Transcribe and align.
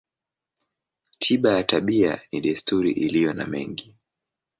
Tiba 1.19 1.53
ya 1.55 1.63
tabia 1.63 2.21
ni 2.31 2.41
desturi 2.41 2.91
iliyo 2.91 3.33
na 3.33 3.45
mengi. 3.47 3.95